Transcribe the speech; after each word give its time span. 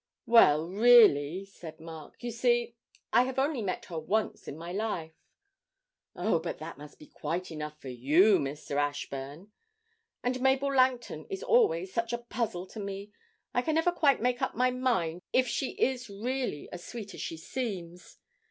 'Well, 0.25 0.67
really,' 0.67 1.45
said 1.45 1.79
Mark, 1.79 2.23
'you 2.23 2.31
see, 2.31 2.75
I 3.13 3.21
have 3.25 3.37
only 3.37 3.61
met 3.61 3.85
her 3.85 3.99
once 3.99 4.47
in 4.47 4.57
my 4.57 4.71
life.' 4.71 5.13
'Oh, 6.15 6.39
but 6.39 6.57
that 6.57 6.79
must 6.79 6.97
be 6.97 7.05
quite 7.05 7.51
enough 7.51 7.79
for 7.79 7.89
you, 7.89 8.39
Mr. 8.39 8.77
Ashburn! 8.77 9.51
And 10.23 10.41
Mabel 10.41 10.73
Langton 10.73 11.25
is 11.29 11.43
always 11.43 11.93
such 11.93 12.13
a 12.13 12.17
puzzle 12.23 12.65
to 12.69 12.79
me. 12.79 13.11
I 13.53 13.61
never 13.71 13.91
can 13.91 13.99
quite 13.99 14.21
make 14.23 14.41
up 14.41 14.55
my 14.55 14.71
mind 14.71 15.21
if 15.33 15.47
she 15.47 15.73
is 15.73 16.09
really 16.09 16.67
as 16.71 16.83
sweet 16.83 17.13
as 17.13 17.21
she 17.21 17.37
seems. 17.37 18.17